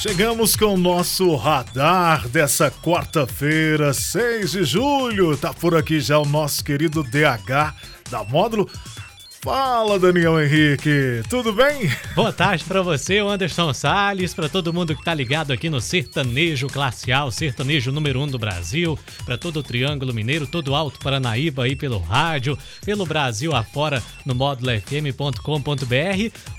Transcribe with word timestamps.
Chegamos 0.00 0.56
com 0.56 0.72
o 0.72 0.78
nosso 0.78 1.36
radar 1.36 2.26
dessa 2.26 2.70
quarta-feira, 2.70 3.92
6 3.92 4.52
de 4.52 4.64
julho. 4.64 5.36
Tá 5.36 5.52
por 5.52 5.76
aqui 5.76 6.00
já 6.00 6.18
o 6.18 6.24
nosso 6.24 6.64
querido 6.64 7.02
DH 7.02 7.74
da 8.10 8.24
Módulo. 8.24 8.66
Fala, 9.42 9.98
Daniel 9.98 10.38
Henrique, 10.38 11.22
tudo 11.30 11.50
bem? 11.50 11.90
Boa 12.14 12.30
tarde 12.30 12.62
para 12.62 12.82
você, 12.82 13.20
Anderson 13.20 13.72
Salles, 13.72 14.34
para 14.34 14.50
todo 14.50 14.70
mundo 14.70 14.94
que 14.94 15.02
tá 15.02 15.14
ligado 15.14 15.50
aqui 15.50 15.70
no 15.70 15.80
Sertanejo 15.80 16.66
Classe 16.66 17.10
A, 17.10 17.24
o 17.24 17.30
sertanejo 17.30 17.90
número 17.90 18.20
um 18.20 18.26
do 18.26 18.38
Brasil, 18.38 18.98
para 19.24 19.38
todo 19.38 19.60
o 19.60 19.62
Triângulo 19.62 20.12
Mineiro, 20.12 20.46
todo 20.46 20.68
o 20.68 20.74
Alto 20.74 20.98
Paranaíba 20.98 21.64
aí 21.64 21.74
pelo 21.74 21.98
rádio, 21.98 22.58
pelo 22.84 23.06
Brasil 23.06 23.56
afora 23.56 24.02
no 24.26 24.34
módulofm.com.br. 24.34 25.40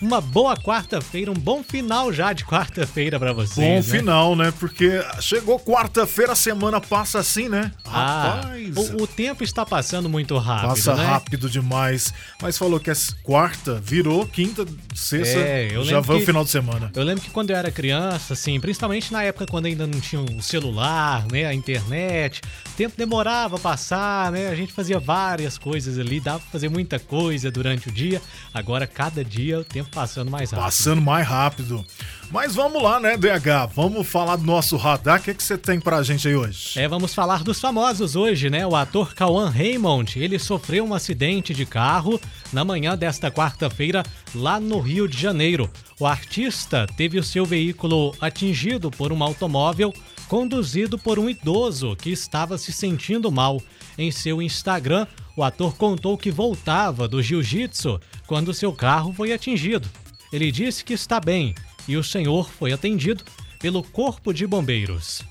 Uma 0.01 0.19
boa 0.19 0.57
quarta-feira, 0.57 1.29
um 1.29 1.35
bom 1.35 1.63
final 1.63 2.11
já 2.11 2.33
de 2.33 2.43
quarta-feira 2.43 3.19
para 3.19 3.31
vocês. 3.31 3.57
Bom 3.57 3.75
né? 3.75 3.99
final, 3.99 4.35
né? 4.35 4.51
Porque 4.59 5.05
chegou 5.19 5.59
quarta-feira, 5.59 6.31
a 6.31 6.35
semana 6.35 6.81
passa 6.81 7.19
assim, 7.19 7.47
né? 7.47 7.71
Ah, 7.85 8.41
Rapaz, 8.43 8.75
o, 8.75 9.03
o 9.03 9.07
tempo 9.07 9.43
está 9.43 9.63
passando 9.63 10.09
muito 10.09 10.35
rápido, 10.39 10.69
passa 10.69 10.95
né? 10.95 11.05
rápido 11.05 11.47
demais. 11.47 12.11
Mas 12.41 12.57
falou 12.71 12.79
que 12.79 12.89
é 12.89 12.93
quarta, 13.21 13.81
virou 13.83 14.25
quinta, 14.25 14.65
sexta, 14.95 15.39
É, 15.39 15.75
eu 15.75 15.83
já 15.83 15.99
vai 15.99 16.17
o 16.17 16.25
final 16.25 16.43
de 16.43 16.49
semana. 16.49 16.89
Eu 16.95 17.03
lembro 17.03 17.21
que 17.21 17.29
quando 17.29 17.49
eu 17.49 17.57
era 17.57 17.69
criança, 17.69 18.33
assim, 18.33 18.59
principalmente 18.59 19.11
na 19.11 19.23
época 19.23 19.45
quando 19.45 19.65
ainda 19.65 19.85
não 19.85 19.99
tinha 19.99 20.21
o 20.21 20.41
celular, 20.41 21.25
né, 21.29 21.45
a 21.45 21.53
internet, 21.53 22.41
o 22.67 22.75
tempo 22.77 22.95
demorava 22.97 23.57
a 23.57 23.59
passar, 23.59 24.31
né, 24.31 24.47
a 24.47 24.55
gente 24.55 24.71
fazia 24.71 24.99
várias 24.99 25.57
coisas 25.57 25.99
ali, 25.99 26.21
dava 26.21 26.39
pra 26.39 26.49
fazer 26.49 26.69
muita 26.69 26.97
coisa 26.97 27.51
durante 27.51 27.89
o 27.89 27.91
dia. 27.91 28.21
Agora, 28.53 28.87
cada 28.87 29.23
dia, 29.23 29.59
o 29.59 29.65
tempo 29.65 29.89
passando 29.89 30.31
mais 30.31 30.51
rápido. 30.51 30.65
Passando 30.65 31.01
mais 31.01 31.27
rápido. 31.27 31.85
Mas 32.31 32.55
vamos 32.55 32.81
lá, 32.81 32.97
né, 32.97 33.17
DH? 33.17 33.73
Vamos 33.75 34.07
falar 34.07 34.37
do 34.37 34.45
nosso 34.45 34.77
radar. 34.77 35.19
O 35.19 35.23
que, 35.23 35.33
que 35.33 35.43
você 35.43 35.57
tem 35.57 35.81
pra 35.81 36.01
gente 36.01 36.29
aí 36.29 36.35
hoje? 36.35 36.79
É, 36.79 36.87
vamos 36.87 37.13
falar 37.13 37.43
dos 37.43 37.59
famosos 37.59 38.15
hoje, 38.15 38.49
né? 38.49 38.65
O 38.65 38.73
ator 38.73 39.13
Cauã 39.13 39.49
Raymond, 39.49 40.17
ele 40.17 40.39
sofreu 40.39 40.85
um 40.85 40.93
acidente 40.93 41.53
de 41.53 41.65
carro 41.65 42.17
na 42.53 42.63
manhã 42.63 42.97
desta 42.97 43.29
quarta-feira 43.29 44.01
lá 44.33 44.61
no 44.61 44.79
Rio 44.79 45.09
de 45.09 45.19
Janeiro. 45.19 45.69
O 45.99 46.05
artista 46.05 46.87
teve 46.95 47.19
o 47.19 47.23
seu 47.23 47.45
veículo 47.45 48.15
atingido 48.21 48.89
por 48.89 49.11
um 49.11 49.21
automóvel 49.21 49.93
conduzido 50.29 50.97
por 50.97 51.19
um 51.19 51.29
idoso 51.29 51.97
que 51.97 52.11
estava 52.11 52.57
se 52.57 52.71
sentindo 52.71 53.29
mal. 53.29 53.61
Em 53.97 54.09
seu 54.09 54.41
Instagram, 54.41 55.05
o 55.35 55.43
ator 55.43 55.75
contou 55.75 56.17
que 56.17 56.31
voltava 56.31 57.09
do 57.09 57.21
jiu-jitsu 57.21 57.99
quando 58.25 58.53
seu 58.53 58.71
carro 58.71 59.11
foi 59.11 59.33
atingido. 59.33 59.89
Ele 60.31 60.49
disse 60.49 60.85
que 60.85 60.93
está 60.93 61.19
bem 61.19 61.53
e 61.87 61.97
o 61.97 62.03
senhor 62.03 62.49
foi 62.49 62.71
atendido 62.71 63.23
pelo 63.59 63.83
Corpo 63.83 64.33
de 64.33 64.45
Bombeiros. 64.47 65.23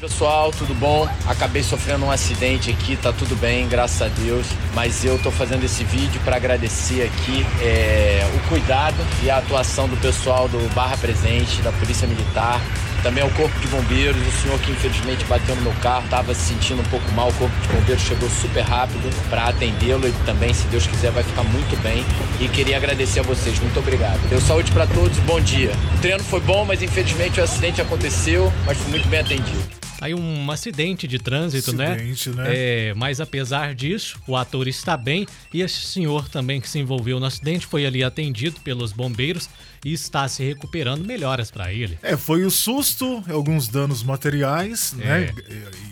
Pessoal, 0.00 0.50
tudo 0.50 0.74
bom? 0.74 1.06
Acabei 1.26 1.62
sofrendo 1.62 2.06
um 2.06 2.10
acidente 2.10 2.70
aqui, 2.70 2.96
tá 2.96 3.12
tudo 3.12 3.36
bem, 3.36 3.68
graças 3.68 4.00
a 4.00 4.08
Deus. 4.08 4.46
Mas 4.74 5.04
eu 5.04 5.18
tô 5.18 5.30
fazendo 5.30 5.62
esse 5.62 5.84
vídeo 5.84 6.18
para 6.24 6.36
agradecer 6.36 7.02
aqui 7.02 7.44
é, 7.60 8.26
o 8.34 8.48
cuidado 8.48 8.96
e 9.22 9.28
a 9.28 9.36
atuação 9.36 9.86
do 9.86 9.98
pessoal 9.98 10.48
do 10.48 10.74
Barra 10.74 10.96
Presente, 10.96 11.60
da 11.60 11.70
Polícia 11.72 12.08
Militar, 12.08 12.62
também 13.02 13.22
ao 13.22 13.28
Corpo 13.32 13.60
de 13.60 13.68
Bombeiros. 13.68 14.26
O 14.26 14.42
senhor 14.42 14.58
que 14.60 14.70
infelizmente 14.70 15.22
bateu 15.26 15.54
no 15.56 15.60
meu 15.60 15.74
carro, 15.82 16.08
tava 16.08 16.32
se 16.32 16.54
sentindo 16.54 16.80
um 16.80 16.86
pouco 16.86 17.12
mal. 17.12 17.28
O 17.28 17.34
Corpo 17.34 17.60
de 17.60 17.68
Bombeiros 17.68 18.02
chegou 18.02 18.30
super 18.30 18.62
rápido 18.62 19.14
para 19.28 19.48
atendê-lo 19.48 20.08
e 20.08 20.12
também, 20.24 20.54
se 20.54 20.66
Deus 20.68 20.86
quiser, 20.86 21.10
vai 21.10 21.22
ficar 21.22 21.42
muito 21.42 21.78
bem. 21.82 22.06
E 22.40 22.48
queria 22.48 22.78
agradecer 22.78 23.20
a 23.20 23.22
vocês, 23.22 23.58
muito 23.58 23.78
obrigado. 23.78 24.18
Deu 24.30 24.40
saúde 24.40 24.72
para 24.72 24.86
todos, 24.86 25.18
bom 25.18 25.42
dia. 25.42 25.72
O 25.94 25.98
treino 25.98 26.24
foi 26.24 26.40
bom, 26.40 26.64
mas 26.64 26.82
infelizmente 26.82 27.38
o 27.38 27.44
acidente 27.44 27.82
aconteceu, 27.82 28.50
mas 28.64 28.78
fui 28.78 28.92
muito 28.92 29.06
bem 29.06 29.20
atendido. 29.20 29.80
Aí 30.00 30.14
um 30.14 30.50
acidente 30.50 31.06
de 31.06 31.18
trânsito, 31.18 31.70
Acidente, 31.70 32.30
né? 32.30 32.44
É, 32.48 32.94
mas 32.94 33.20
apesar 33.20 33.74
disso, 33.74 34.18
o 34.26 34.36
ator 34.36 34.66
está 34.66 34.96
bem 34.96 35.26
e 35.52 35.60
esse 35.60 35.80
senhor 35.82 36.28
também 36.28 36.60
que 36.60 36.68
se 36.68 36.78
envolveu 36.78 37.20
no 37.20 37.26
acidente 37.26 37.66
foi 37.66 37.84
ali 37.84 38.02
atendido 38.02 38.60
pelos 38.60 38.92
bombeiros 38.92 39.48
e 39.84 39.92
está 39.92 40.26
se 40.28 40.42
recuperando. 40.44 41.04
Melhoras 41.04 41.50
para 41.50 41.72
ele. 41.72 41.98
É, 42.02 42.16
foi 42.16 42.44
o 42.44 42.50
susto, 42.50 43.22
alguns 43.30 43.66
danos 43.68 44.02
materiais, 44.02 44.94
É. 45.00 45.04
né? 45.04 45.34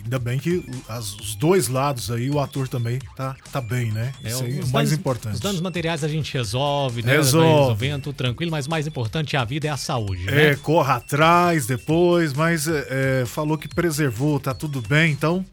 Ainda 0.03 0.19
bem 0.19 0.37
que 0.39 0.63
as- 0.87 1.13
os 1.15 1.35
dois 1.35 1.67
lados 1.67 2.09
aí, 2.11 2.29
o 2.29 2.39
ator 2.39 2.67
também 2.67 2.99
tá, 3.15 3.35
tá 3.51 3.59
bem, 3.61 3.91
né? 3.91 4.11
Isso 4.23 4.43
aí 4.43 4.51
é 4.51 4.61
o 4.61 4.67
mais 4.67 4.71
danos- 4.71 4.91
importante. 4.93 5.33
Os 5.35 5.39
danos 5.39 5.61
materiais 5.61 6.03
a 6.03 6.07
gente 6.07 6.33
resolve, 6.33 7.01
né? 7.01 7.13
Resolve. 7.13 7.47
Resolvendo, 7.61 8.03
tudo 8.03 8.15
tranquilo, 8.15 8.51
mas 8.51 8.67
mais 8.67 8.85
importante 8.87 9.35
é 9.35 9.39
a 9.39 9.45
vida 9.45 9.67
é 9.67 9.71
a 9.71 9.77
saúde, 9.77 10.27
É, 10.29 10.51
né? 10.51 10.55
corra 10.55 10.95
atrás 10.95 11.65
depois, 11.65 12.33
mas 12.33 12.67
é, 12.67 13.21
é, 13.21 13.25
falou 13.25 13.57
que 13.57 13.67
preservou, 13.99 14.39
tá 14.39 14.53
tudo 14.53 14.81
bem, 14.81 15.11
então, 15.11 15.45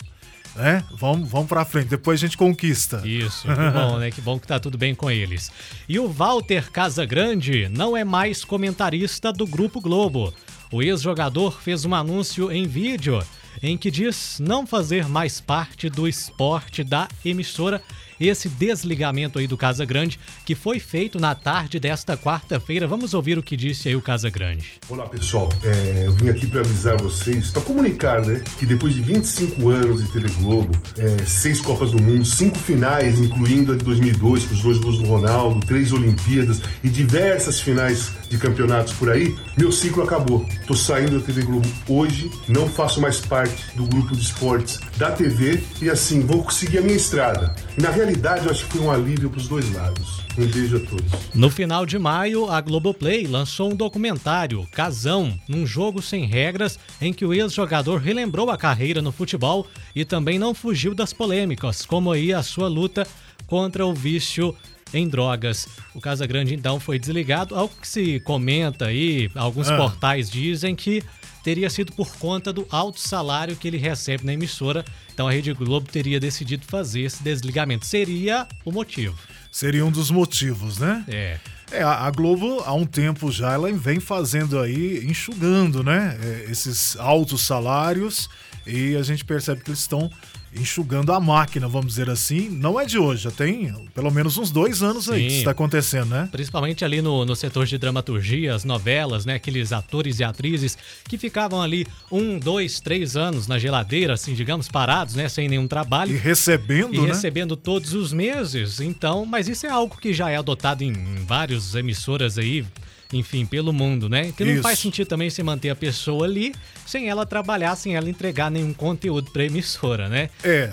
né? 0.55 0.85
Vamos, 0.93 1.29
vamos 1.29 1.49
pra 1.49 1.65
frente, 1.65 1.89
depois 1.89 2.21
a 2.21 2.27
gente 2.27 2.37
conquista. 2.37 3.03
Isso, 3.05 3.43
que 3.43 3.71
bom, 3.73 3.99
né? 3.99 4.11
Que 4.13 4.21
bom 4.21 4.39
que 4.39 4.47
tá 4.47 4.61
tudo 4.61 4.79
bem 4.79 4.95
com 4.95 5.11
eles. 5.11 5.51
E 5.89 5.99
o 5.99 6.09
Walter 6.09 6.71
Casagrande 6.71 7.69
não 7.69 7.97
é 7.97 8.05
mais 8.05 8.45
comentarista 8.45 9.33
do 9.33 9.49
Grupo 9.49 9.81
Globo. 9.81 10.33
O 10.71 10.81
ex-jogador 10.81 11.61
fez 11.61 11.85
um 11.85 11.93
anúncio 11.93 12.53
em 12.53 12.69
vídeo 12.69 13.21
em 13.61 13.77
que 13.77 13.91
diz 13.91 14.39
não 14.39 14.65
fazer 14.65 15.09
mais 15.09 15.41
parte 15.41 15.91
do 15.91 16.07
esporte 16.07 16.85
da 16.85 17.09
emissora. 17.25 17.83
Esse 18.19 18.49
desligamento 18.49 19.39
aí 19.39 19.47
do 19.47 19.57
Casagrande 19.57 20.19
que 20.45 20.55
foi 20.55 20.81
feito 20.81 21.21
na 21.21 21.35
tarde 21.35 21.79
desta 21.79 22.17
quarta-feira. 22.17 22.87
Vamos 22.87 23.13
ouvir 23.13 23.39
o 23.39 23.43
que 23.43 23.57
disse 23.57 23.89
aí 23.89 23.97
o 23.97 24.01
Casagrande. 24.01 24.75
Olá 24.89 25.07
pessoal, 25.07 25.49
É, 25.63 26.05
eu 26.07 26.13
vim 26.13 26.29
aqui 26.29 26.47
para 26.47 26.61
avisar 26.61 26.97
vocês, 26.97 27.51
para 27.51 27.61
comunicar, 27.63 28.25
né, 28.25 28.43
que 28.59 28.65
depois 28.65 28.95
de 28.95 29.03
25 29.03 29.69
anos 29.69 30.03
de 30.03 30.11
TV 30.11 30.29
Globo, 30.41 30.73
é, 30.97 31.25
seis 31.25 31.61
Copas 31.61 31.91
do 31.91 32.01
Mundo, 32.01 32.25
cinco 32.25 32.59
finais, 32.59 33.19
incluindo 33.19 33.73
a 33.73 33.77
de 33.77 33.85
2002 33.85 34.45
com 34.45 34.55
os 34.55 34.63
dois 34.63 34.79
gols 34.79 34.99
do 34.99 35.05
Ronaldo, 35.05 35.61
três 35.67 35.93
Olimpíadas 35.93 36.61
e 36.83 36.89
diversas 36.89 37.61
finais 37.61 38.13
de 38.31 38.39
campeonatos 38.39 38.93
por 38.95 39.11
aí, 39.11 39.35
meu 39.59 39.71
ciclo 39.71 40.03
acabou. 40.03 40.47
Tô 40.67 40.75
saindo 40.75 41.19
da 41.19 41.25
TV 41.25 41.43
Globo 41.43 41.69
hoje, 41.89 42.31
não 42.49 42.69
faço 42.69 43.01
mais 43.01 43.21
parte 43.21 43.77
do 43.77 43.85
grupo 43.85 44.15
de 44.15 44.23
esportes 44.23 44.81
da 44.97 45.11
TV 45.11 45.63
e 45.83 45.91
assim 45.91 46.21
vou 46.21 46.49
seguir 46.51 46.79
a 46.79 46.83
minha 46.83 46.97
estrada. 46.97 47.55
Na 47.77 47.91
realidade, 47.91 48.06
eu 48.15 48.51
acho 48.51 48.67
que 48.67 48.73
foi 48.73 48.81
um 48.83 48.91
alívio 48.91 49.29
para 49.29 49.39
os 49.39 49.49
dois 49.49 49.73
lados. 49.73 50.21
Um 50.39 50.47
beijo 50.47 50.77
a 50.77 50.81
todos. 50.81 51.13
No 51.35 51.51
final 51.51 51.85
de 51.85 51.99
maio, 51.99 52.49
a 52.49 52.61
Globoplay 52.61 53.27
lançou 53.27 53.73
um 53.73 53.75
documentário, 53.75 54.67
Casão, 54.71 55.37
num 55.49 55.67
jogo 55.67 56.01
sem 56.01 56.25
regras, 56.25 56.79
em 57.01 57.13
que 57.13 57.25
o 57.25 57.35
ex-jogador 57.35 57.97
relembrou 57.99 58.51
a 58.51 58.57
carreira 58.57 59.03
no 59.03 59.11
futebol 59.11 59.67
e 59.95 60.05
também 60.05 60.39
não 60.39 60.55
fugiu 60.55 60.95
das 60.95 61.13
polêmicas, 61.13 61.85
como 61.85 62.13
aí 62.13 62.33
a 62.33 62.43
sua 62.43 62.69
luta 62.69 63.07
contra 63.47 63.85
o 63.85 63.93
vício 63.95 64.55
em 64.95 65.09
drogas. 65.09 65.67
O 65.95 66.01
Casagrande 66.01 66.55
então 66.55 66.79
foi 66.79 66.99
desligado, 66.99 67.57
ao 67.57 67.69
que 67.69 67.89
se 67.89 68.21
comenta 68.21 68.87
aí, 68.87 69.29
alguns 69.35 69.69
Ah. 69.69 69.77
portais 69.77 70.31
dizem 70.31 70.77
que 70.77 71.03
teria 71.43 71.69
sido 71.71 71.93
por 71.93 72.15
conta 72.17 72.53
do 72.53 72.67
alto 72.71 73.01
salário 73.01 73.57
que 73.57 73.67
ele 73.67 73.79
recebe 73.79 74.25
na 74.25 74.33
emissora. 74.33 74.85
Então 75.17 75.27
a 75.27 75.33
Rede 75.33 75.51
Globo 75.55 75.91
teria 75.91 76.21
decidido 76.21 76.67
fazer 76.67 77.01
esse 77.01 77.23
desligamento. 77.23 77.87
Seria 77.87 78.47
o 78.67 78.71
motivo. 78.71 79.17
Seria 79.51 79.83
um 79.83 79.91
dos 79.91 80.11
motivos, 80.11 80.77
né? 80.77 81.03
É. 81.09 81.39
É, 81.77 81.83
a 81.83 82.11
Globo, 82.11 82.63
há 82.65 82.73
um 82.73 82.87
tempo 82.87 83.31
já, 83.31 83.53
ela 83.53 83.71
vem 83.73 84.01
fazendo 84.01 84.59
aí, 84.59 85.05
enxugando, 85.07 85.85
né? 85.85 86.19
é, 86.23 86.51
esses 86.51 86.97
altos 86.97 87.43
salários 87.43 88.31
e 88.67 88.97
a 88.97 89.03
gente 89.03 89.25
percebe 89.25 89.63
que 89.63 89.71
eles 89.71 89.81
estão 89.81 90.11
enxugando 90.55 91.13
a 91.13 91.21
máquina, 91.21 91.69
vamos 91.69 91.89
dizer 91.89 92.09
assim. 92.09 92.49
Não 92.49 92.81
é 92.81 92.87
de 92.87 92.99
hoje, 92.99 93.25
já 93.25 93.31
tem 93.31 93.73
pelo 93.95 94.11
menos 94.11 94.37
uns 94.39 94.51
dois 94.51 94.83
anos 94.83 95.09
aí 95.09 95.17
que 95.17 95.21
Sim. 95.23 95.27
isso 95.29 95.39
está 95.39 95.51
acontecendo, 95.51 96.07
né? 96.07 96.29
Principalmente 96.33 96.85
ali 96.85 97.03
no, 97.03 97.25
no 97.25 97.37
setor 97.37 97.67
de 97.67 97.77
dramaturgia, 97.79 98.55
as 98.55 98.65
novelas, 98.65 99.25
né? 99.25 99.35
Aqueles 99.35 99.73
atores 99.73 100.19
e 100.19 100.25
atrizes 100.25 100.77
que 101.05 101.19
ficavam 101.19 101.61
ali 101.61 101.87
um, 102.11 102.39
dois, 102.39 102.81
três 102.81 103.17
anos 103.17 103.47
na 103.47 103.59
geladeira, 103.59 104.15
assim, 104.15 104.35
digamos, 104.35 104.69
parados, 104.69 105.15
né? 105.15 105.29
Sem 105.29 105.49
nenhum 105.49 105.69
trabalho. 105.69 106.15
E 106.15 106.17
recebendo, 106.17 106.95
E 106.95 107.01
né? 107.01 107.09
recebendo 107.09 107.57
todos 107.57 107.93
os 107.93 108.13
meses, 108.13 108.81
então, 108.81 109.27
mas 109.27 109.49
isso 109.49 109.67
é 109.67 109.71
algo 109.71 109.97
que 109.99 110.13
já 110.13 110.31
é 110.31 110.37
adotado 110.37 110.83
em, 110.83 110.93
em 110.93 111.25
várias 111.67 111.75
emissoras 111.75 112.39
aí, 112.39 112.65
enfim, 113.13 113.47
pelo 113.47 113.73
mundo, 113.73 114.09
né? 114.09 114.33
Que 114.37 114.45
não 114.45 114.53
Isso. 114.55 114.63
faz 114.63 114.79
sentido 114.79 115.07
também 115.07 115.31
você 115.31 115.43
manter 115.43 115.71
a 115.71 115.77
pessoa 115.77 116.27
ali 116.27 116.53
sem 116.85 117.09
ela 117.09 117.25
trabalhar, 117.25 117.77
sem 117.77 117.95
ela 117.95 118.09
entregar 118.11 118.51
nenhum 118.51 118.73
conteúdo 118.73 119.31
pra 119.31 119.45
emissora, 119.45 120.09
né? 120.09 120.29
É, 120.43 120.73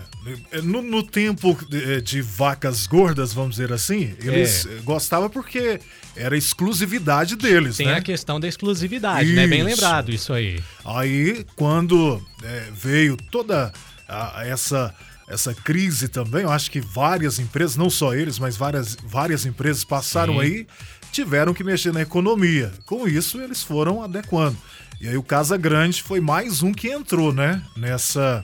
no, 0.63 0.81
no 0.81 1.03
tempo 1.03 1.57
de, 1.69 2.01
de 2.01 2.21
vacas 2.21 2.87
gordas, 2.87 3.33
vamos 3.33 3.51
dizer 3.57 3.71
assim, 3.71 4.15
eles 4.23 4.65
É. 4.65 4.69
gostavam 4.83 5.29
porque 5.29 5.79
era 6.15 6.35
exclusividade 6.37 7.35
deles, 7.35 7.77
Tem 7.77 7.87
né? 7.87 7.95
a 7.95 8.01
questão 8.01 8.39
da 8.39 8.47
exclusividade, 8.47 9.31
né? 9.33 9.45
Bem 9.47 9.59
Isso. 9.59 9.69
lembrado 9.69 10.09
isso 10.11 10.33
aí. 10.33 10.59
Aí, 10.85 11.45
quando 11.55 12.23
é, 12.43 12.67
veio 12.73 13.15
toda 13.31 13.71
a- 14.07 14.43
essa, 14.45 14.93
essa 15.27 15.53
crise 15.53 16.07
também, 16.07 16.43
eu 16.43 16.51
acho 16.51 16.69
que 16.69 16.81
várias 16.81 17.39
empresas, 17.39 17.77
não 17.77 17.89
só 17.89 18.13
eles, 18.13 18.37
mas 18.37 18.57
várias, 18.57 18.95
várias 19.03 19.45
empresas 19.45 19.83
passaram 19.83 20.35
Sim. 20.35 20.41
aí, 20.41 20.67
tiveram 21.11 21.53
que 21.53 21.63
mexer 21.63 21.93
na 21.93 22.01
economia. 22.01 22.71
Com 22.85 23.07
isso, 23.07 23.39
eles 23.41 23.63
foram 23.63 24.03
adequando. 24.03 24.57
E 24.99 25.07
aí 25.07 25.17
o 25.17 25.23
Casa 25.23 25.57
Grande 25.57 26.01
foi 26.01 26.19
mais 26.19 26.63
um 26.63 26.71
que 26.71 26.89
entrou, 26.89 27.33
né? 27.33 27.61
Nessa, 27.75 28.43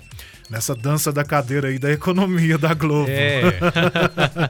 nessa 0.50 0.76
dança 0.76 1.12
da 1.12 1.24
cadeira 1.24 1.70
aí 1.70 1.80
da 1.80 1.92
economia 1.92 2.58
da 2.58 2.74
Globo. 2.74 3.10
É. 3.10 3.60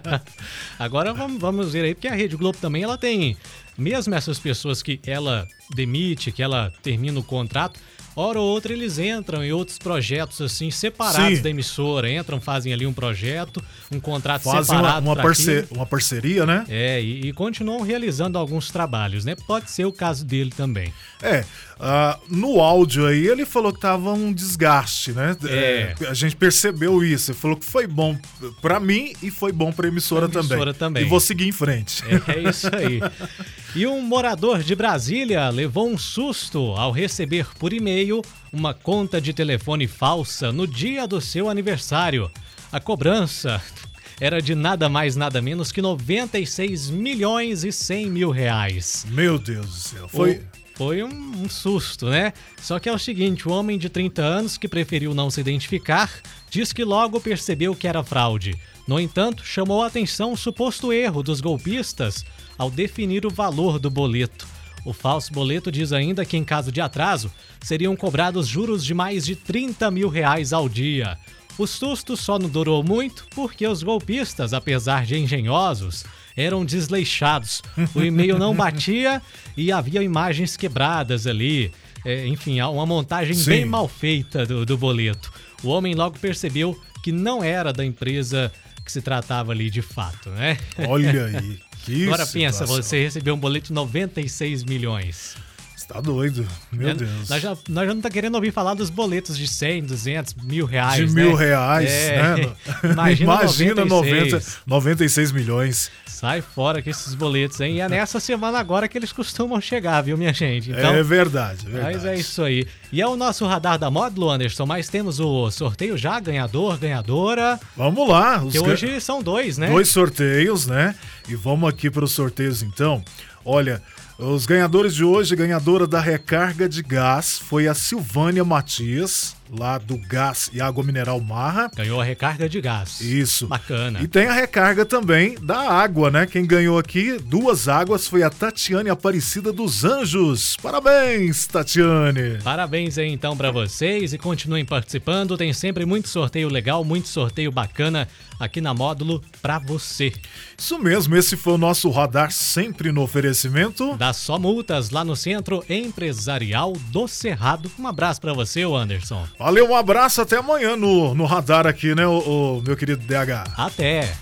Agora 0.79 1.13
vamos, 1.13 1.39
vamos 1.39 1.71
ver 1.71 1.83
aí, 1.83 1.95
porque 1.95 2.07
a 2.07 2.15
Rede 2.15 2.35
Globo 2.35 2.57
também 2.57 2.83
ela 2.83 2.97
tem, 2.97 3.37
mesmo 3.79 4.13
essas 4.15 4.37
pessoas 4.39 4.81
que 4.83 4.99
ela 5.05 5.47
demite, 5.73 6.31
que 6.31 6.43
ela 6.43 6.71
termina 6.83 7.19
o 7.19 7.23
contrato, 7.23 7.79
hora 8.15 8.39
ou 8.39 8.45
outra 8.47 8.73
eles 8.73 8.97
entram 8.99 9.43
em 9.43 9.51
outros 9.53 9.77
projetos 9.77 10.41
assim 10.41 10.69
separados 10.71 11.37
Sim. 11.37 11.43
da 11.43 11.49
emissora, 11.49 12.11
entram, 12.11 12.41
fazem 12.41 12.73
ali 12.73 12.85
um 12.85 12.91
projeto, 12.93 13.63
um 13.91 13.99
contrato 13.99 14.43
Fazem 14.43 14.59
uma, 14.59 14.65
separado 14.65 15.05
uma, 15.07 15.15
pra 15.15 15.23
parce- 15.23 15.59
aquilo. 15.59 15.77
uma 15.77 15.85
parceria, 15.85 16.45
né? 16.45 16.65
É, 16.67 17.01
e, 17.01 17.27
e 17.27 17.33
continuam 17.33 17.81
realizando 17.81 18.37
alguns 18.37 18.69
trabalhos, 18.71 19.23
né? 19.23 19.35
Pode 19.47 19.71
ser 19.71 19.85
o 19.85 19.91
caso 19.93 20.25
dele 20.25 20.51
também. 20.55 20.91
É, 21.21 21.45
ah, 21.79 22.17
no 22.29 22.59
áudio 22.59 23.05
aí 23.05 23.25
ele 23.27 23.45
falou 23.45 23.71
que 23.71 23.79
tava 23.79 24.11
um 24.11 24.33
desgaste, 24.33 25.11
né? 25.13 25.37
É. 25.47 25.95
a 26.09 26.13
gente 26.13 26.35
percebeu 26.35 27.01
isso. 27.03 27.31
Ele 27.31 27.37
falou 27.37 27.55
que 27.55 27.65
foi 27.65 27.87
bom 27.87 28.17
pra 28.61 28.79
mim 28.79 29.13
e 29.23 29.31
foi 29.31 29.51
bom 29.53 29.71
pra 29.71 29.87
emissora, 29.87 30.27
Pra 30.27 30.39
emissora 30.41 30.73
também. 30.73 31.03
E 31.03 31.05
vou 31.05 31.19
seguir 31.21 31.47
em 31.47 31.51
frente. 31.53 32.03
É 32.27 32.49
isso 32.49 32.67
aí. 32.75 32.99
E 33.75 33.85
um 33.85 34.01
morador 34.01 34.63
de 34.63 34.75
Brasília 34.75 35.47
levou 35.49 35.87
um 35.89 35.97
susto 35.97 36.59
ao 36.75 36.91
receber 36.91 37.47
por 37.57 37.71
e-mail 37.71 38.21
uma 38.51 38.73
conta 38.73 39.21
de 39.21 39.31
telefone 39.31 39.87
falsa 39.87 40.51
no 40.51 40.65
dia 40.65 41.07
do 41.07 41.21
seu 41.21 41.49
aniversário. 41.49 42.31
A 42.71 42.79
cobrança 42.79 43.61
era 44.19 44.41
de 44.41 44.55
nada 44.55 44.89
mais 44.89 45.15
nada 45.15 45.39
menos 45.41 45.71
que 45.71 45.81
96 45.83 46.89
milhões 46.89 47.63
e 47.63 47.71
100 47.71 48.09
mil 48.09 48.31
reais. 48.31 49.05
Meu 49.09 49.37
Deus 49.37 49.67
do 49.67 49.71
céu. 49.73 50.09
Foi. 50.09 50.37
O- 50.37 50.59
Foi 50.79 51.03
um, 51.03 51.43
um 51.43 51.49
susto, 51.49 52.05
né? 52.09 52.31
Só 52.61 52.79
que 52.79 52.87
é 52.89 52.93
o 52.93 52.97
seguinte: 52.97 53.47
o 53.47 53.51
homem 53.51 53.77
de 53.77 53.89
30 53.89 54.21
anos, 54.23 54.57
que 54.57 54.65
preferiu 54.67 55.13
não 55.13 55.29
se 55.29 55.41
identificar, 55.41 56.09
diz 56.49 56.71
que 56.73 56.83
logo 56.85 57.19
percebeu 57.19 57.75
que 57.75 57.85
era 57.87 58.01
fraude. 58.03 58.55
No 58.87 58.97
entanto, 58.99 59.43
chamou 59.45 59.83
a 59.83 59.87
atenção 59.87 60.31
o 60.31 60.37
suposto 60.37 60.91
erro 60.93 61.21
dos 61.21 61.41
golpistas 61.41 62.25
ao 62.59 62.69
definir 62.69 63.25
o 63.25 63.31
valor 63.31 63.79
do 63.79 63.89
boleto. 63.89 64.45
O 64.85 64.93
falso 64.93 65.33
boleto 65.33 65.71
diz 65.71 65.91
ainda 65.93 66.25
que, 66.25 66.37
em 66.37 66.43
caso 66.43 66.71
de 66.71 66.81
atraso, 66.81 67.31
seriam 67.61 67.95
cobrados 67.95 68.47
juros 68.47 68.83
de 68.85 68.93
mais 68.93 69.25
de 69.25 69.35
30 69.35 69.89
mil 69.89 70.09
reais 70.09 70.53
ao 70.53 70.69
dia. 70.69 71.17
O 71.57 71.65
susto 71.65 72.15
só 72.15 72.37
não 72.37 72.49
durou 72.49 72.83
muito 72.83 73.25
porque 73.35 73.67
os 73.67 73.81
golpistas, 73.83 74.53
apesar 74.53 75.05
de 75.05 75.17
engenhosos, 75.17 76.05
eram 76.35 76.63
desleixados. 76.63 77.61
O 77.93 78.01
e-mail 78.01 78.37
não 78.37 78.55
batia 78.55 79.21
e 79.57 79.71
havia 79.71 80.01
imagens 80.01 80.55
quebradas 80.55 81.27
ali. 81.27 81.71
É, 82.05 82.25
enfim, 82.27 82.61
uma 82.61 82.85
montagem 82.85 83.33
Sim. 83.33 83.49
bem 83.49 83.65
mal 83.65 83.87
feita 83.89 84.45
do, 84.45 84.65
do 84.65 84.77
boleto. 84.77 85.31
O 85.61 85.67
homem 85.67 85.93
logo 85.93 86.17
percebeu 86.17 86.79
que 87.03 87.11
não 87.11 87.43
era 87.43 87.73
da 87.73 87.83
empresa 87.83 88.51
que 88.85 88.91
se 88.91 89.01
tratava 89.01 89.51
ali 89.51 89.69
de 89.69 89.81
fato, 89.81 90.29
né? 90.29 90.57
Olha 90.87 91.25
aí. 91.37 91.59
Que 91.89 92.03
Agora 92.05 92.27
pensa, 92.27 92.65
você 92.65 93.03
recebeu 93.03 93.33
um 93.33 93.39
boleto 93.39 93.67
de 93.67 93.73
96 93.73 94.63
milhões. 94.63 95.35
Você 95.79 95.87
tá 95.87 96.01
doido. 96.01 96.45
Meu? 96.73 96.93
Deus. 96.93 97.29
Nós 97.29 97.41
já, 97.41 97.57
nós 97.69 97.87
já 97.87 97.93
não 97.93 98.01
tá 98.01 98.09
querendo 98.09 98.35
ouvir 98.35 98.51
falar 98.51 98.73
dos 98.73 98.89
boletos 98.89 99.37
de 99.37 99.47
100, 99.47 99.83
200, 99.85 100.33
mil 100.43 100.65
reais, 100.65 101.07
De 101.09 101.15
né? 101.15 101.23
mil 101.23 101.33
reais, 101.33 101.89
É. 101.89 102.21
né? 102.35 102.51
Imagina, 102.91 103.33
Imagina 103.33 103.85
96. 103.85 104.33
90, 104.33 104.45
96 104.67 105.31
milhões. 105.31 105.89
Sai 106.05 106.41
fora 106.41 106.83
com 106.83 106.89
esses 106.89 107.15
boletos, 107.15 107.61
hein? 107.61 107.75
E 107.77 107.79
é 107.79 107.87
nessa 107.87 108.19
semana 108.19 108.59
agora 108.59 108.89
que 108.89 108.97
eles 108.97 109.13
costumam 109.13 109.61
chegar, 109.61 110.01
viu, 110.01 110.17
minha 110.17 110.33
gente? 110.33 110.69
Então, 110.69 110.93
é 110.93 111.01
verdade, 111.01 111.65
é 111.65 111.69
verdade. 111.69 111.95
mas 111.95 112.05
é 112.05 112.15
isso 112.17 112.43
aí. 112.43 112.67
E 112.91 113.01
é 113.01 113.07
o 113.07 113.15
nosso 113.15 113.45
radar 113.47 113.79
da 113.79 113.89
Módulo, 113.89 114.29
Anderson, 114.29 114.65
mas 114.65 114.89
temos 114.89 115.21
o 115.21 115.49
sorteio 115.49 115.97
já, 115.97 116.19
ganhador, 116.19 116.77
ganhadora, 116.77 117.57
Vamos 117.77 118.05
lá. 118.09 118.43
Os 118.43 118.51
que 118.51 118.59
hoje 118.59 118.99
são 118.99 119.23
dois, 119.23 119.57
né? 119.57 119.69
Dois 119.69 119.87
sorteios, 119.87 120.67
né? 120.67 120.93
E 121.29 121.35
vamos 121.35 121.69
aqui 121.69 121.89
para 121.89 122.03
os 122.03 122.11
sorteios 122.11 122.61
então. 122.61 123.01
Olha, 123.45 123.81
os 124.19 124.45
ganhadores 124.45 124.93
de 124.93 125.03
hoje, 125.03 125.33
ganhadora 125.33 125.87
da 125.87 126.01
recarga 126.01 126.67
de 126.67 126.83
gás 126.83 127.39
foi 127.39 127.69
a 127.69 127.73
Silvânia 127.73 128.43
Matias, 128.43 129.33
lá 129.51 129.77
do 129.77 129.97
Gás 129.97 130.49
e 130.53 130.61
Água 130.61 130.83
Mineral 130.83 131.19
Marra. 131.19 131.71
Ganhou 131.75 131.99
a 131.99 132.03
recarga 132.03 132.47
de 132.47 132.61
gás. 132.61 133.01
Isso. 133.01 133.47
Bacana. 133.47 134.01
E 134.01 134.07
tem 134.07 134.27
a 134.27 134.33
recarga 134.33 134.85
também 134.85 135.35
da 135.41 135.59
água, 135.71 136.11
né? 136.11 136.25
Quem 136.25 136.45
ganhou 136.45 136.77
aqui 136.77 137.17
duas 137.19 137.67
águas 137.67 138.07
foi 138.07 138.23
a 138.23 138.29
Tatiane 138.29 138.89
Aparecida 138.89 139.51
dos 139.51 139.83
Anjos. 139.83 140.55
Parabéns, 140.61 141.47
Tatiane. 141.47 142.39
Parabéns 142.43 142.97
aí 142.97 143.09
então 143.09 143.35
pra 143.35 143.51
vocês 143.51 144.13
e 144.13 144.17
continuem 144.17 144.65
participando. 144.65 145.37
Tem 145.37 145.53
sempre 145.53 145.85
muito 145.85 146.07
sorteio 146.09 146.49
legal, 146.49 146.83
muito 146.83 147.07
sorteio 147.07 147.51
bacana 147.51 148.07
aqui 148.39 148.61
na 148.61 148.73
Módulo 148.73 149.21
pra 149.41 149.59
você. 149.59 150.13
Isso 150.57 150.79
mesmo, 150.79 151.15
esse 151.15 151.35
foi 151.35 151.53
o 151.53 151.57
nosso 151.57 151.89
radar 151.89 152.31
sempre 152.31 152.91
no 152.91 153.01
oferecimento. 153.01 153.95
Dá 153.97 154.13
só 154.13 154.39
multas 154.39 154.89
lá 154.89 155.03
no 155.03 155.15
Centro 155.15 155.63
Empresarial 155.69 156.73
do 156.91 157.07
Cerrado. 157.07 157.69
Um 157.77 157.87
abraço 157.87 158.21
pra 158.21 158.33
você, 158.33 158.63
Anderson. 158.63 159.27
Valeu, 159.39 159.69
um 159.69 159.75
abraço, 159.75 160.21
até 160.21 160.35
amanhã 160.35 160.75
no, 160.75 161.15
no 161.15 161.23
radar 161.25 161.65
aqui, 161.65 161.95
né, 161.95 162.05
o, 162.05 162.57
o 162.57 162.61
meu 162.61 162.75
querido 162.75 163.01
DH. 163.05 163.49
Até! 163.55 164.13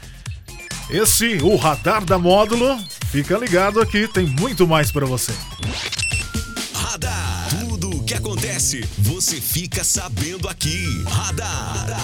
Esse, 0.91 1.37
o 1.41 1.55
radar 1.55 2.05
da 2.05 2.19
módulo. 2.19 2.77
Fica 3.11 3.35
ligado 3.35 3.81
aqui, 3.81 4.07
tem 4.07 4.27
muito 4.27 4.67
mais 4.67 4.91
pra 4.91 5.07
você. 5.07 5.33
Radar. 6.71 7.47
Tudo 7.67 7.89
o 7.89 8.03
que 8.03 8.13
acontece, 8.13 8.87
você 8.99 9.41
fica 9.41 9.83
sabendo 9.83 10.47
aqui. 10.47 10.85
Radar. 11.07 11.97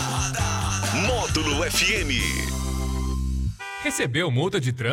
Módulo 1.05 1.63
FM. 1.69 2.09
Recebeu 3.83 4.31
multa 4.31 4.59
de 4.59 4.71
trânsito? 4.71 4.91